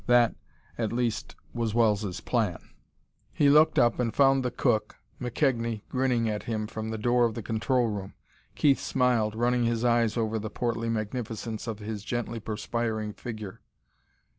[0.07, 0.33] That,
[0.79, 2.57] at least, was Wells' plan.
[3.31, 7.35] He looked up and found the cook, McKegnie, grinning at him from the door of
[7.35, 8.15] the control room.
[8.55, 13.61] Keith smiled, running his eyes over the portly magnificence of his gently perspiring figure.